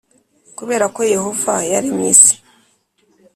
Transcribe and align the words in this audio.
Kubera 0.57 0.85
ko 0.95 1.01
Yehova 1.13 1.53
yaremye 1.71 2.07
isi 2.15 2.35